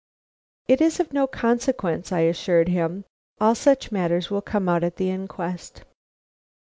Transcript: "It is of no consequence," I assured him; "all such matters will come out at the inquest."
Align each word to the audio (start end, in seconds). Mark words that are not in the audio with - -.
"It 0.67 0.81
is 0.81 0.99
of 0.99 1.13
no 1.13 1.27
consequence," 1.27 2.11
I 2.11 2.21
assured 2.21 2.69
him; 2.69 3.05
"all 3.39 3.53
such 3.53 3.91
matters 3.91 4.31
will 4.31 4.41
come 4.41 4.67
out 4.67 4.83
at 4.83 4.95
the 4.95 5.11
inquest." 5.11 5.83